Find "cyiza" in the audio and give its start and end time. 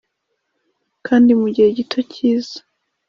2.11-2.57